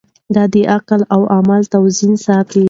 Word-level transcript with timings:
ده 0.33 0.43
د 0.53 0.55
عقل 0.75 1.01
او 1.15 1.21
عمل 1.35 1.61
توازن 1.73 2.13
ساته. 2.25 2.59